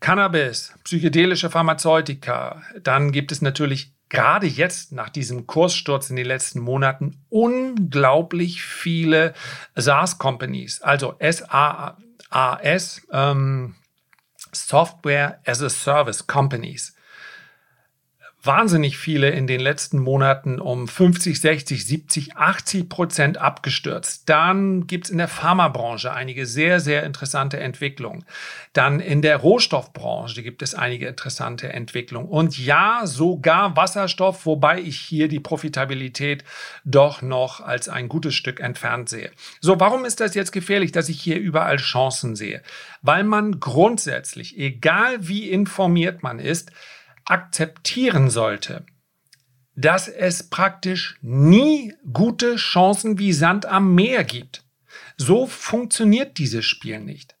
Cannabis, 0.00 0.74
psychedelische 0.82 1.50
Pharmazeutika, 1.50 2.62
dann 2.82 3.12
gibt 3.12 3.30
es 3.30 3.40
natürlich 3.40 3.92
gerade 4.08 4.46
jetzt 4.46 4.92
nach 4.92 5.08
diesem 5.08 5.46
Kurssturz 5.46 6.10
in 6.10 6.16
den 6.16 6.26
letzten 6.26 6.58
Monaten 6.58 7.24
unglaublich 7.28 8.62
viele 8.62 9.32
SaaS-Companies, 9.76 10.82
also 10.82 11.14
SaaS, 11.20 13.02
ähm, 13.12 13.76
Software 14.52 15.40
as 15.46 15.62
a 15.62 15.70
Service 15.70 16.26
Companies 16.26 16.94
wahnsinnig 18.44 18.98
viele 18.98 19.30
in 19.30 19.46
den 19.46 19.60
letzten 19.60 19.98
Monaten 19.98 20.58
um 20.58 20.88
50, 20.88 21.40
60, 21.40 21.86
70, 21.86 22.36
80 22.36 22.88
Prozent 22.88 23.38
abgestürzt. 23.38 24.28
Dann 24.28 24.86
gibt 24.86 25.06
es 25.06 25.10
in 25.10 25.18
der 25.18 25.28
Pharmabranche 25.28 26.12
einige 26.12 26.44
sehr, 26.46 26.80
sehr 26.80 27.04
interessante 27.04 27.60
Entwicklungen. 27.60 28.24
Dann 28.72 28.98
in 29.00 29.22
der 29.22 29.36
Rohstoffbranche 29.36 30.42
gibt 30.42 30.62
es 30.62 30.74
einige 30.74 31.06
interessante 31.06 31.72
Entwicklungen. 31.72 32.28
Und 32.28 32.58
ja, 32.58 33.02
sogar 33.04 33.76
Wasserstoff, 33.76 34.44
wobei 34.44 34.80
ich 34.80 34.98
hier 34.98 35.28
die 35.28 35.40
Profitabilität 35.40 36.44
doch 36.84 37.22
noch 37.22 37.60
als 37.60 37.88
ein 37.88 38.08
gutes 38.08 38.34
Stück 38.34 38.58
entfernt 38.58 39.08
sehe. 39.08 39.30
So, 39.60 39.78
warum 39.78 40.04
ist 40.04 40.20
das 40.20 40.34
jetzt 40.34 40.52
gefährlich, 40.52 40.90
dass 40.90 41.08
ich 41.08 41.20
hier 41.20 41.38
überall 41.38 41.76
Chancen 41.76 42.34
sehe? 42.34 42.62
Weil 43.02 43.22
man 43.22 43.60
grundsätzlich, 43.60 44.58
egal 44.58 45.28
wie 45.28 45.50
informiert 45.50 46.22
man 46.22 46.40
ist, 46.40 46.72
akzeptieren 47.24 48.30
sollte, 48.30 48.84
dass 49.74 50.08
es 50.08 50.48
praktisch 50.48 51.16
nie 51.22 51.94
gute 52.12 52.56
Chancen 52.56 53.18
wie 53.18 53.32
Sand 53.32 53.66
am 53.66 53.94
Meer 53.94 54.24
gibt. 54.24 54.64
So 55.16 55.46
funktioniert 55.46 56.38
dieses 56.38 56.64
Spiel 56.64 57.00
nicht. 57.00 57.36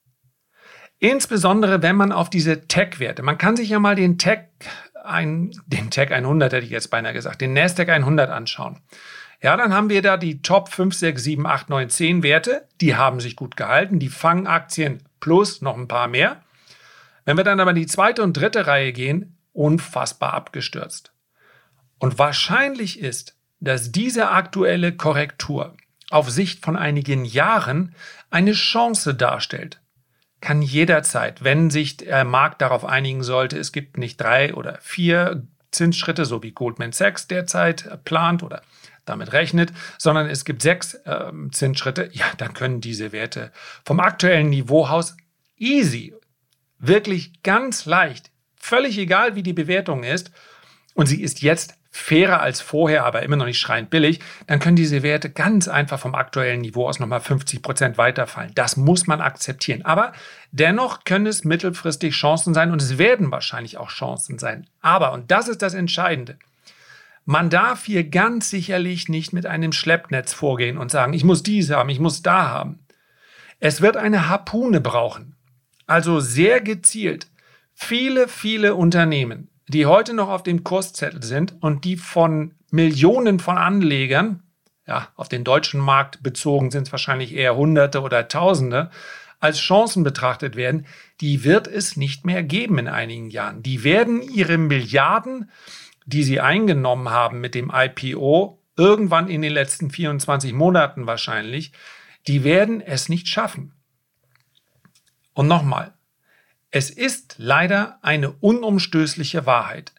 Insbesondere 0.98 1.82
wenn 1.82 1.96
man 1.96 2.12
auf 2.12 2.30
diese 2.30 2.68
Tech-Werte, 2.68 3.22
man 3.22 3.38
kann 3.38 3.56
sich 3.56 3.70
ja 3.70 3.80
mal 3.80 3.96
den 3.96 4.18
Tech, 4.18 4.44
ein, 5.04 5.50
den 5.66 5.90
Tech 5.90 6.12
100 6.12 6.52
hätte 6.52 6.64
ich 6.64 6.70
jetzt 6.70 6.90
beinahe 6.90 7.12
gesagt, 7.12 7.40
den 7.40 7.54
Nasdaq 7.54 7.88
100 7.88 8.30
anschauen. 8.30 8.80
Ja, 9.42 9.56
dann 9.56 9.74
haben 9.74 9.90
wir 9.90 10.02
da 10.02 10.16
die 10.16 10.40
Top 10.40 10.68
5, 10.68 10.94
6, 10.94 11.24
7, 11.24 11.46
8, 11.46 11.68
9, 11.68 11.90
10 11.90 12.22
Werte. 12.22 12.68
Die 12.80 12.94
haben 12.94 13.18
sich 13.18 13.34
gut 13.34 13.56
gehalten. 13.56 13.98
Die 13.98 14.08
Fangaktien 14.08 15.02
plus 15.18 15.60
noch 15.60 15.76
ein 15.76 15.88
paar 15.88 16.06
mehr. 16.06 16.42
Wenn 17.24 17.36
wir 17.36 17.42
dann 17.42 17.58
aber 17.58 17.70
in 17.70 17.76
die 17.76 17.86
zweite 17.86 18.22
und 18.22 18.36
dritte 18.36 18.68
Reihe 18.68 18.92
gehen, 18.92 19.36
unfassbar 19.52 20.34
abgestürzt. 20.34 21.12
Und 21.98 22.18
wahrscheinlich 22.18 22.98
ist, 22.98 23.36
dass 23.60 23.92
diese 23.92 24.30
aktuelle 24.30 24.92
Korrektur 24.96 25.76
auf 26.10 26.30
Sicht 26.30 26.64
von 26.64 26.76
einigen 26.76 27.24
Jahren 27.24 27.94
eine 28.30 28.52
Chance 28.52 29.14
darstellt. 29.14 29.80
Kann 30.40 30.62
jederzeit, 30.62 31.44
wenn 31.44 31.70
sich 31.70 31.98
der 31.98 32.24
Markt 32.24 32.60
darauf 32.60 32.84
einigen 32.84 33.22
sollte, 33.22 33.58
es 33.58 33.70
gibt 33.70 33.98
nicht 33.98 34.20
drei 34.20 34.54
oder 34.54 34.78
vier 34.80 35.46
Zinsschritte, 35.70 36.24
so 36.24 36.42
wie 36.42 36.50
Goldman 36.50 36.92
Sachs 36.92 37.28
derzeit 37.28 38.04
plant 38.04 38.42
oder 38.42 38.62
damit 39.04 39.32
rechnet, 39.32 39.72
sondern 39.98 40.28
es 40.28 40.44
gibt 40.44 40.62
sechs 40.62 40.94
äh, 40.94 41.32
Zinsschritte, 41.52 42.10
ja, 42.12 42.26
dann 42.36 42.52
können 42.54 42.80
diese 42.80 43.12
Werte 43.12 43.52
vom 43.84 44.00
aktuellen 44.00 44.50
Niveau 44.50 44.86
aus 44.86 45.16
easy, 45.56 46.14
wirklich 46.78 47.42
ganz 47.42 47.86
leicht 47.86 48.31
Völlig 48.64 48.96
egal, 48.96 49.34
wie 49.34 49.42
die 49.42 49.52
Bewertung 49.52 50.04
ist, 50.04 50.30
und 50.94 51.06
sie 51.06 51.20
ist 51.20 51.42
jetzt 51.42 51.74
fairer 51.90 52.40
als 52.40 52.60
vorher, 52.60 53.04
aber 53.04 53.22
immer 53.24 53.34
noch 53.34 53.44
nicht 53.44 53.58
schreiend 53.58 53.90
billig, 53.90 54.20
dann 54.46 54.60
können 54.60 54.76
diese 54.76 55.02
Werte 55.02 55.30
ganz 55.30 55.66
einfach 55.66 55.98
vom 55.98 56.14
aktuellen 56.14 56.60
Niveau 56.60 56.86
aus 56.86 57.00
nochmal 57.00 57.20
50 57.20 57.60
Prozent 57.60 57.98
weiterfallen. 57.98 58.52
Das 58.54 58.76
muss 58.76 59.08
man 59.08 59.20
akzeptieren. 59.20 59.84
Aber 59.84 60.12
dennoch 60.52 61.02
können 61.02 61.26
es 61.26 61.44
mittelfristig 61.44 62.14
Chancen 62.14 62.54
sein 62.54 62.70
und 62.70 62.80
es 62.80 62.98
werden 62.98 63.32
wahrscheinlich 63.32 63.78
auch 63.78 63.90
Chancen 63.90 64.38
sein. 64.38 64.68
Aber, 64.80 65.12
und 65.12 65.32
das 65.32 65.48
ist 65.48 65.60
das 65.60 65.74
Entscheidende, 65.74 66.38
man 67.24 67.50
darf 67.50 67.84
hier 67.84 68.04
ganz 68.04 68.48
sicherlich 68.48 69.08
nicht 69.08 69.32
mit 69.32 69.44
einem 69.44 69.72
Schleppnetz 69.72 70.32
vorgehen 70.32 70.78
und 70.78 70.90
sagen, 70.92 71.14
ich 71.14 71.24
muss 71.24 71.42
dies 71.42 71.70
haben, 71.70 71.88
ich 71.88 72.00
muss 72.00 72.22
da 72.22 72.48
haben. 72.48 72.78
Es 73.58 73.80
wird 73.80 73.96
eine 73.96 74.28
Harpune 74.28 74.80
brauchen. 74.80 75.34
Also 75.86 76.20
sehr 76.20 76.60
gezielt 76.60 77.26
viele, 77.82 78.28
viele 78.28 78.74
Unternehmen, 78.74 79.48
die 79.68 79.86
heute 79.86 80.14
noch 80.14 80.28
auf 80.28 80.42
dem 80.42 80.64
Kurszettel 80.64 81.22
sind 81.22 81.54
und 81.60 81.84
die 81.84 81.96
von 81.96 82.54
Millionen 82.70 83.38
von 83.38 83.58
Anlegern, 83.58 84.42
ja, 84.86 85.08
auf 85.16 85.28
den 85.28 85.44
deutschen 85.44 85.80
Markt 85.80 86.22
bezogen 86.22 86.70
sind 86.70 86.86
es 86.86 86.92
wahrscheinlich 86.92 87.34
eher 87.34 87.56
Hunderte 87.56 88.00
oder 88.00 88.28
Tausende, 88.28 88.90
als 89.40 89.58
Chancen 89.58 90.04
betrachtet 90.04 90.54
werden, 90.54 90.86
die 91.20 91.44
wird 91.44 91.66
es 91.66 91.96
nicht 91.96 92.24
mehr 92.24 92.42
geben 92.42 92.78
in 92.78 92.88
einigen 92.88 93.28
Jahren. 93.28 93.62
Die 93.62 93.82
werden 93.82 94.22
ihre 94.22 94.56
Milliarden, 94.56 95.50
die 96.06 96.22
sie 96.22 96.40
eingenommen 96.40 97.10
haben 97.10 97.40
mit 97.40 97.54
dem 97.54 97.72
IPO, 97.74 98.60
irgendwann 98.76 99.28
in 99.28 99.42
den 99.42 99.52
letzten 99.52 99.90
24 99.90 100.52
Monaten 100.52 101.06
wahrscheinlich, 101.06 101.72
die 102.28 102.44
werden 102.44 102.80
es 102.80 103.08
nicht 103.08 103.28
schaffen. 103.28 103.74
Und 105.34 105.48
nochmal, 105.48 105.92
es 106.74 106.88
ist 106.88 107.34
leider 107.36 107.98
eine 108.00 108.32
unumstößliche 108.32 109.44
Wahrheit. 109.44 109.92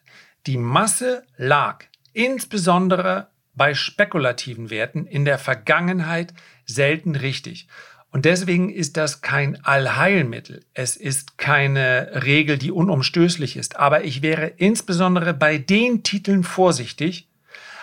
Die 0.48 0.56
Masse 0.56 1.22
lag 1.36 1.84
insbesondere 2.12 3.28
bei 3.54 3.74
spekulativen 3.74 4.70
Werten 4.70 5.06
in 5.06 5.24
der 5.24 5.38
Vergangenheit 5.38 6.34
selten 6.66 7.14
richtig. 7.14 7.68
Und 8.10 8.24
deswegen 8.24 8.70
ist 8.70 8.96
das 8.96 9.20
kein 9.20 9.64
Allheilmittel. 9.64 10.64
Es 10.74 10.96
ist 10.96 11.38
keine 11.38 12.24
Regel, 12.24 12.58
die 12.58 12.72
unumstößlich 12.72 13.56
ist. 13.56 13.76
Aber 13.76 14.02
ich 14.02 14.22
wäre 14.22 14.48
insbesondere 14.48 15.32
bei 15.32 15.58
den 15.58 16.02
Titeln 16.02 16.42
vorsichtig, 16.42 17.28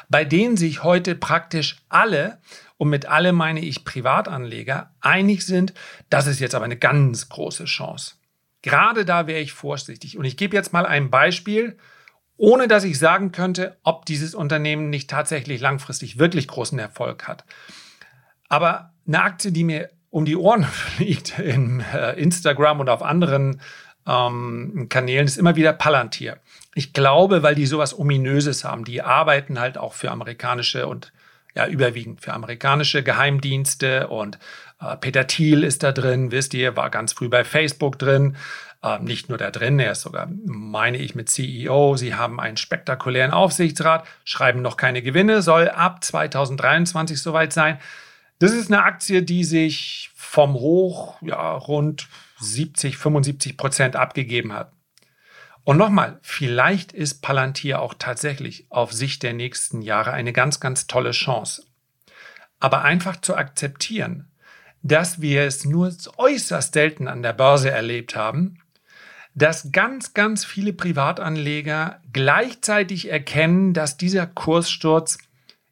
bei 0.10 0.25
denen 0.25 0.57
sich 0.57 0.83
heute 0.83 1.15
praktisch 1.15 1.77
alle, 1.88 2.39
und 2.75 2.89
mit 2.89 3.05
alle 3.05 3.31
meine 3.31 3.62
ich 3.62 3.86
Privatanleger, 3.86 4.91
einig 5.00 5.45
sind, 5.45 5.74
das 6.10 6.27
ist 6.27 6.41
jetzt 6.41 6.55
aber 6.55 6.65
eine 6.65 6.77
ganz 6.77 7.29
große 7.29 7.65
Chance. 7.65 8.15
Gerade 8.62 9.06
da 9.06 9.27
wäre 9.27 9.39
ich 9.39 9.53
vorsichtig. 9.53 10.18
Und 10.18 10.25
ich 10.25 10.38
gebe 10.38 10.56
jetzt 10.56 10.74
mal 10.74 10.86
ein 10.86 11.10
Beispiel, 11.10 11.77
ohne 12.38 12.68
dass 12.68 12.84
ich 12.84 12.98
sagen 12.98 13.32
könnte, 13.32 13.77
ob 13.84 14.06
dieses 14.06 14.36
Unternehmen 14.36 14.89
nicht 14.89 15.10
tatsächlich 15.10 15.62
langfristig 15.62 16.18
wirklich 16.20 16.48
großen 16.48 16.80
Erfolg 16.80 17.27
hat. 17.27 17.46
Aber 18.50 18.94
eine 19.08 19.22
Aktie, 19.22 19.51
die 19.51 19.63
mir 19.63 19.89
um 20.10 20.25
die 20.25 20.36
Ohren 20.36 20.63
fliegt 20.96 21.39
in 21.39 21.82
äh, 21.94 22.13
Instagram 22.13 22.80
und 22.80 22.89
auf 22.89 23.01
anderen 23.01 23.62
ähm, 24.08 24.88
Kanälen, 24.89 25.25
ist 25.25 25.38
immer 25.38 25.56
wieder 25.56 25.74
Palantir. 25.74 26.38
Ich 26.75 26.94
glaube, 26.94 27.44
weil 27.44 27.56
die 27.56 27.65
sowas 27.65 27.98
Ominöses 27.98 28.63
haben. 28.63 28.86
Die 28.86 29.01
arbeiten 29.01 29.60
halt 29.60 29.77
auch 29.77 29.94
für 29.94 30.12
amerikanische 30.12 30.88
und 30.88 31.12
ja, 31.55 31.67
überwiegend 31.67 32.22
für 32.22 32.34
amerikanische 32.34 33.03
Geheimdienste 33.03 34.08
und 34.08 34.39
äh, 34.79 34.98
Peter 34.98 35.27
Thiel 35.27 35.63
ist 35.63 35.84
da 35.84 35.91
drin, 35.91 36.31
wisst 36.31 36.53
ihr, 36.53 36.75
war 36.75 36.89
ganz 36.89 37.13
früh 37.13 37.29
bei 37.29 37.43
Facebook 37.43 38.00
drin. 38.00 38.36
Äh, 38.84 39.00
nicht 39.00 39.29
nur 39.29 39.38
da 39.38 39.51
drin, 39.51 39.79
er 39.79 39.91
ist 39.91 40.01
sogar, 40.01 40.27
meine 40.46 40.98
ich, 40.98 41.13
mit 41.13 41.29
CEO. 41.29 41.98
Sie 41.98 42.15
haben 42.15 42.39
einen 42.39 42.58
spektakulären 42.58 43.31
Aufsichtsrat, 43.31 44.08
schreiben 44.24 44.62
noch 44.62 44.77
keine 44.77 45.01
Gewinne, 45.01 45.41
soll 45.41 45.70
ab 45.70 46.03
2023 46.03 47.22
soweit 47.22 47.53
sein. 47.53 47.79
Das 48.39 48.53
ist 48.53 48.72
eine 48.72 48.84
Aktie, 48.84 49.22
die 49.22 49.43
sich 49.43 50.10
vom 50.15 50.53
Hoch 50.53 51.22
ja, 51.22 51.53
rund 51.53 52.08
70, 52.39 52.98
75 52.98 53.55
Prozent 53.55 53.96
abgegeben 53.96 54.53
hat. 54.53 54.72
Und 55.63 55.77
nochmal, 55.77 56.20
vielleicht 56.22 56.91
ist 56.91 57.22
Palantir 57.22 57.82
auch 57.82 57.94
tatsächlich 57.98 58.65
auf 58.70 58.94
Sicht 58.94 59.24
der 59.24 59.34
nächsten 59.34 59.82
Jahre 59.82 60.12
eine 60.12 60.34
ganz, 60.34 60.60
ganz 60.60 60.88
tolle 60.88 61.12
Chance. 61.12 61.65
Aber 62.60 62.84
einfach 62.84 63.22
zu 63.22 63.36
akzeptieren, 63.36 64.32
dass 64.82 65.22
wir 65.22 65.44
es 65.44 65.65
nur 65.65 65.96
äußerst 66.18 66.74
selten 66.74 67.08
an 67.08 67.22
der 67.22 67.34
Börse 67.34 67.70
erlebt 67.70 68.15
haben, 68.15 68.60
dass 69.34 69.72
ganz, 69.72 70.13
ganz 70.13 70.44
viele 70.44 70.74
Privatanleger 70.74 72.01
gleichzeitig 72.12 73.10
erkennen, 73.10 73.74
dass 73.74 73.98
dieser 73.98 74.27
Kurssturz 74.27 75.20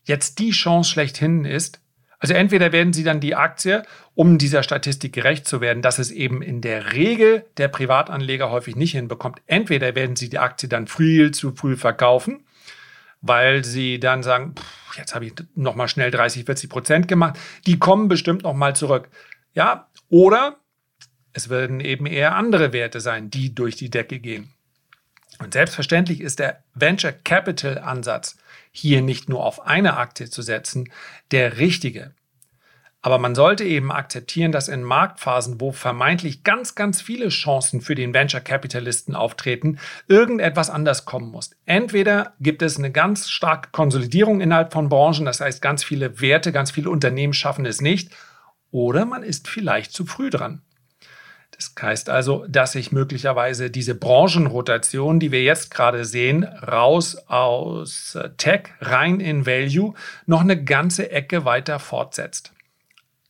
jetzt 0.04 0.40
die 0.40 0.52
Chance 0.52 0.92
schlechthin 0.92 1.46
ist, 1.46 1.82
also 2.20 2.34
entweder 2.34 2.74
werden 2.74 2.92
sie 2.92 3.04
dann 3.04 3.22
die 3.22 3.36
Aktie, 3.36 3.84
um 4.14 4.38
dieser 4.38 4.62
Statistik 4.62 5.14
gerecht 5.14 5.48
zu 5.48 5.62
werden, 5.62 5.82
dass 5.82 6.00
es 6.00 6.12
eben 6.12 6.42
in 6.42 6.60
der 6.60 6.94
Regel 6.94 7.46
der 7.58 7.70
Privatanleger 7.70 8.52
häufig 8.52 8.76
nicht 8.76 8.92
hinbekommt. 8.92 9.42
Entweder 9.48 9.96
werden 9.96 10.18
sie 10.18 10.30
die 10.30 10.38
Aktie 10.38 10.68
dann 10.68 10.88
viel 10.88 11.32
zu 11.32 11.56
früh 11.56 11.78
verkaufen, 11.78 12.46
weil 13.22 13.64
sie 13.64 14.00
dann 14.02 14.22
sagen, 14.22 14.56
pff, 14.56 14.98
jetzt 14.98 15.16
habe 15.16 15.26
ich 15.26 15.34
noch 15.56 15.76
mal 15.76 15.88
schnell 15.88 16.12
30, 16.12 16.44
40 16.44 16.70
Prozent 16.70 17.08
gemacht. 17.08 17.40
Die 17.66 17.80
kommen 17.80 18.10
bestimmt 18.10 18.44
noch 18.44 18.54
mal 18.54 18.76
zurück. 18.76 19.08
Ja, 19.54 19.88
oder 20.10 20.58
es 21.32 21.50
werden 21.50 21.80
eben 21.80 22.06
eher 22.06 22.36
andere 22.36 22.74
Werte 22.74 23.00
sein, 23.00 23.30
die 23.30 23.56
durch 23.56 23.78
die 23.78 23.90
Decke 23.90 24.20
gehen. 24.20 24.54
Und 25.40 25.54
selbstverständlich 25.54 26.22
ist 26.22 26.40
der 26.40 26.64
Venture 26.76 27.14
Capital 27.14 27.80
Ansatz 27.80 28.38
hier 28.72 29.02
nicht 29.02 29.30
nur 29.30 29.44
auf 29.44 29.66
eine 29.66 29.98
Aktie 29.98 30.30
zu 30.30 30.42
setzen, 30.42 30.92
der 31.32 31.58
richtige. 31.58 32.14
Aber 33.02 33.18
man 33.18 33.34
sollte 33.34 33.64
eben 33.64 33.94
akzeptieren, 33.94 34.52
dass 34.52 34.68
in 34.68 34.84
Marktphasen, 34.84 35.62
wo 35.62 35.72
vermeintlich 35.72 36.44
ganz, 36.44 36.76
ganz 36.76 37.02
viele 37.02 37.30
Chancen 37.30 37.80
für 37.80 37.96
den 37.96 38.14
Venture 38.14 38.42
Capitalisten 38.42 39.16
auftreten, 39.16 39.80
irgendetwas 40.10 40.70
anders 40.70 41.06
kommen 41.06 41.32
muss. 41.32 41.52
Entweder 41.66 42.34
gibt 42.42 42.62
es 42.62 42.78
eine 42.78 42.92
ganz 42.92 43.30
starke 43.30 43.70
Konsolidierung 43.72 44.42
innerhalb 44.42 44.74
von 44.74 44.90
Branchen, 44.90 45.26
das 45.26 45.40
heißt, 45.40 45.62
ganz 45.62 45.86
viele 45.86 46.20
Werte, 46.20 46.52
ganz 46.52 46.72
viele 46.72 46.90
Unternehmen 46.90 47.34
schaffen 47.34 47.66
es 47.66 47.80
nicht, 47.80 48.12
oder 48.72 49.06
man 49.06 49.24
ist 49.24 49.48
vielleicht 49.48 49.94
zu 49.94 50.06
früh 50.06 50.30
dran. 50.30 50.62
Das 51.60 51.74
heißt 51.82 52.10
also, 52.10 52.46
dass 52.48 52.72
sich 52.72 52.94
möglicherweise 52.94 53.70
diese 53.70 53.94
Branchenrotation, 53.94 55.20
die 55.20 55.34
wir 55.34 55.44
jetzt 55.44 55.72
gerade 55.72 56.06
sehen, 56.06 56.46
raus 56.46 57.18
aus 57.28 58.18
Tech, 58.38 58.70
rein 58.80 59.20
in 59.20 59.46
Value, 59.46 59.94
noch 60.26 60.40
eine 60.40 60.64
ganze 60.64 61.12
Ecke 61.12 61.44
weiter 61.44 61.80
fortsetzt. 61.80 62.54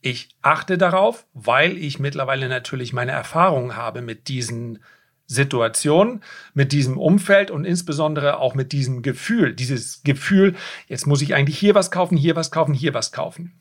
Ich 0.01 0.29
achte 0.43 0.77
darauf, 0.77 1.25
weil 1.33 1.75
ich 1.75 1.97
mittlerweile 1.97 2.49
natürlich 2.49 2.93
meine 2.93 3.11
Erfahrungen 3.13 3.75
habe 3.75 4.03
mit 4.03 4.27
diesen 4.27 4.79
Situationen, 5.25 6.23
mit 6.53 6.71
diesem 6.71 6.99
Umfeld 6.99 7.49
und 7.49 7.65
insbesondere 7.65 8.37
auch 8.37 8.53
mit 8.53 8.71
diesem 8.71 9.01
Gefühl. 9.01 9.55
Dieses 9.55 10.03
Gefühl, 10.03 10.55
jetzt 10.87 11.07
muss 11.07 11.23
ich 11.23 11.33
eigentlich 11.33 11.57
hier 11.57 11.73
was 11.73 11.89
kaufen, 11.89 12.15
hier 12.15 12.35
was 12.35 12.51
kaufen, 12.51 12.75
hier 12.75 12.93
was 12.93 13.11
kaufen. 13.11 13.59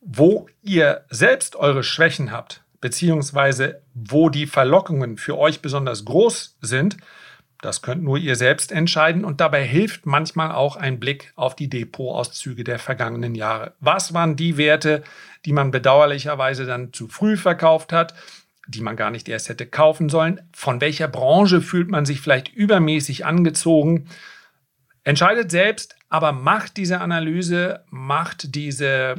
Wo 0.00 0.48
ihr 0.60 1.04
selbst 1.08 1.54
eure 1.54 1.84
Schwächen 1.84 2.32
habt, 2.32 2.61
beziehungsweise 2.82 3.80
wo 3.94 4.28
die 4.28 4.46
Verlockungen 4.46 5.16
für 5.16 5.38
euch 5.38 5.62
besonders 5.62 6.04
groß 6.04 6.58
sind, 6.60 6.98
das 7.62 7.80
könnt 7.80 8.02
nur 8.02 8.18
ihr 8.18 8.34
selbst 8.34 8.72
entscheiden 8.72 9.24
und 9.24 9.40
dabei 9.40 9.64
hilft 9.64 10.04
manchmal 10.04 10.50
auch 10.50 10.74
ein 10.74 10.98
Blick 10.98 11.32
auf 11.36 11.54
die 11.54 11.70
Depotauszüge 11.70 12.64
der 12.64 12.80
vergangenen 12.80 13.36
Jahre. 13.36 13.74
Was 13.78 14.12
waren 14.12 14.34
die 14.34 14.56
Werte, 14.56 15.04
die 15.44 15.52
man 15.52 15.70
bedauerlicherweise 15.70 16.66
dann 16.66 16.92
zu 16.92 17.06
früh 17.06 17.36
verkauft 17.36 17.92
hat, 17.92 18.14
die 18.66 18.80
man 18.80 18.96
gar 18.96 19.12
nicht 19.12 19.28
erst 19.28 19.48
hätte 19.48 19.64
kaufen 19.64 20.08
sollen? 20.08 20.40
Von 20.52 20.80
welcher 20.80 21.06
Branche 21.06 21.60
fühlt 21.60 21.88
man 21.88 22.04
sich 22.04 22.20
vielleicht 22.20 22.52
übermäßig 22.52 23.24
angezogen? 23.24 24.08
Entscheidet 25.04 25.52
selbst, 25.52 25.94
aber 26.08 26.32
macht 26.32 26.76
diese 26.76 27.00
Analyse, 27.00 27.84
macht 27.90 28.56
diese 28.56 29.14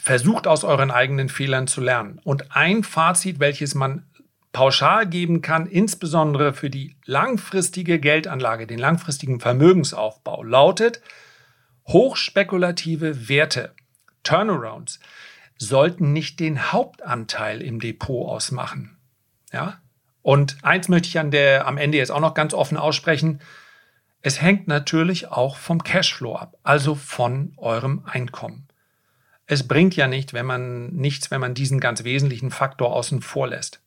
versucht 0.00 0.46
aus 0.46 0.64
euren 0.64 0.90
eigenen 0.90 1.28
Fehlern 1.28 1.66
zu 1.66 1.80
lernen. 1.80 2.20
Und 2.24 2.54
ein 2.56 2.84
Fazit, 2.84 3.40
welches 3.40 3.74
man 3.74 4.06
pauschal 4.52 5.06
geben 5.06 5.40
kann, 5.42 5.66
insbesondere 5.66 6.52
für 6.52 6.70
die 6.70 6.96
langfristige 7.04 7.98
Geldanlage, 7.98 8.66
den 8.66 8.78
langfristigen 8.78 9.40
Vermögensaufbau, 9.40 10.42
lautet, 10.42 11.00
hochspekulative 11.86 13.28
Werte, 13.28 13.74
Turnarounds, 14.22 15.00
sollten 15.58 16.12
nicht 16.12 16.40
den 16.40 16.72
Hauptanteil 16.72 17.62
im 17.62 17.80
Depot 17.80 18.28
ausmachen. 18.28 18.98
Ja? 19.52 19.80
Und 20.20 20.56
eins 20.62 20.88
möchte 20.88 21.08
ich 21.08 21.18
an 21.18 21.30
der, 21.30 21.66
am 21.66 21.78
Ende 21.78 21.98
jetzt 21.98 22.12
auch 22.12 22.20
noch 22.20 22.34
ganz 22.34 22.54
offen 22.54 22.76
aussprechen. 22.76 23.40
Es 24.20 24.40
hängt 24.40 24.68
natürlich 24.68 25.28
auch 25.28 25.56
vom 25.56 25.82
Cashflow 25.82 26.36
ab, 26.36 26.56
also 26.62 26.94
von 26.94 27.54
eurem 27.56 28.02
Einkommen. 28.04 28.68
Es 29.46 29.66
bringt 29.66 29.96
ja 29.96 30.06
nicht, 30.06 30.32
wenn 30.32 30.46
man 30.46 30.92
nichts, 30.92 31.30
wenn 31.30 31.40
man 31.40 31.54
diesen 31.54 31.80
ganz 31.80 32.04
wesentlichen 32.04 32.50
Faktor 32.50 32.94
außen 32.94 33.22
vor 33.22 33.48
lässt. 33.48 33.82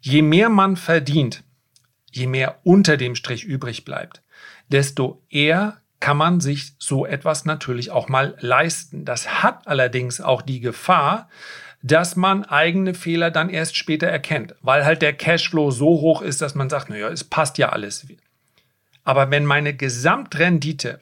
Je 0.00 0.22
mehr 0.22 0.48
man 0.48 0.76
verdient, 0.76 1.42
je 2.12 2.26
mehr 2.26 2.60
unter 2.64 2.96
dem 2.96 3.14
Strich 3.14 3.44
übrig 3.44 3.84
bleibt, 3.84 4.22
desto 4.68 5.22
eher 5.28 5.80
kann 6.00 6.16
man 6.16 6.40
sich 6.40 6.74
so 6.78 7.04
etwas 7.04 7.44
natürlich 7.44 7.90
auch 7.90 8.08
mal 8.08 8.36
leisten. 8.38 9.04
Das 9.04 9.42
hat 9.42 9.66
allerdings 9.66 10.20
auch 10.20 10.42
die 10.42 10.60
Gefahr, 10.60 11.28
dass 11.82 12.16
man 12.16 12.44
eigene 12.44 12.94
Fehler 12.94 13.30
dann 13.30 13.50
erst 13.50 13.76
später 13.76 14.06
erkennt, 14.06 14.54
weil 14.62 14.84
halt 14.84 15.02
der 15.02 15.12
Cashflow 15.12 15.70
so 15.70 15.86
hoch 15.86 16.22
ist, 16.22 16.40
dass 16.40 16.54
man 16.54 16.68
sagt, 16.68 16.90
naja, 16.90 17.08
es 17.08 17.24
passt 17.24 17.58
ja 17.58 17.70
alles. 17.70 18.06
Aber 19.04 19.30
wenn 19.30 19.44
meine 19.44 19.74
Gesamtrendite 19.74 21.00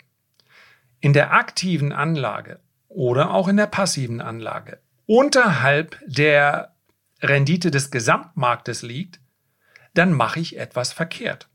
in 1.00 1.12
der 1.12 1.32
aktiven 1.32 1.92
Anlage 1.92 2.60
oder 2.96 3.34
auch 3.34 3.46
in 3.46 3.58
der 3.58 3.66
passiven 3.66 4.22
Anlage 4.22 4.80
unterhalb 5.04 6.00
der 6.06 6.74
Rendite 7.22 7.70
des 7.70 7.90
Gesamtmarktes 7.90 8.82
liegt, 8.82 9.20
dann 9.94 10.12
mache 10.12 10.40
ich 10.40 10.58
etwas 10.58 10.92
verkehrt. 10.92 11.48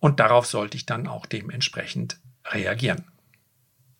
Und 0.00 0.18
darauf 0.18 0.46
sollte 0.46 0.76
ich 0.76 0.86
dann 0.86 1.06
auch 1.06 1.26
dementsprechend 1.26 2.18
reagieren. 2.46 3.04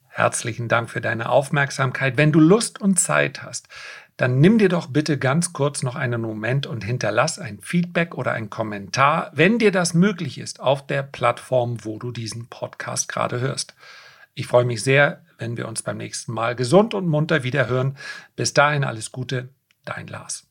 Herzlichen 0.08 0.68
Dank 0.68 0.88
für 0.88 1.02
deine 1.02 1.28
Aufmerksamkeit. 1.28 2.16
Wenn 2.16 2.32
du 2.32 2.40
Lust 2.40 2.80
und 2.80 2.98
Zeit 2.98 3.42
hast, 3.42 3.68
dann 4.16 4.40
nimm 4.40 4.56
dir 4.56 4.70
doch 4.70 4.86
bitte 4.86 5.18
ganz 5.18 5.52
kurz 5.52 5.82
noch 5.82 5.94
einen 5.94 6.22
Moment 6.22 6.66
und 6.66 6.84
hinterlass 6.84 7.38
ein 7.38 7.60
Feedback 7.60 8.14
oder 8.14 8.32
ein 8.32 8.48
Kommentar, 8.48 9.30
wenn 9.34 9.58
dir 9.58 9.72
das 9.72 9.92
möglich 9.92 10.38
ist, 10.38 10.58
auf 10.58 10.86
der 10.86 11.02
Plattform, 11.02 11.84
wo 11.84 11.98
du 11.98 12.12
diesen 12.12 12.48
Podcast 12.48 13.10
gerade 13.10 13.40
hörst. 13.40 13.74
Ich 14.32 14.46
freue 14.46 14.64
mich 14.64 14.82
sehr, 14.82 15.22
wenn 15.38 15.56
wir 15.56 15.68
uns 15.68 15.82
beim 15.82 15.96
nächsten 15.96 16.32
Mal 16.32 16.54
gesund 16.54 16.94
und 16.94 17.06
munter 17.08 17.42
wieder 17.42 17.68
hören. 17.68 17.96
Bis 18.34 18.54
dahin 18.54 18.84
alles 18.84 19.12
Gute, 19.12 19.50
dein 19.84 20.06
Lars. 20.06 20.46